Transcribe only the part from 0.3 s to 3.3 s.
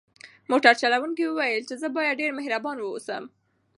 موټر چلونکي وویل چې زه باید ډېر مهربان واوسم.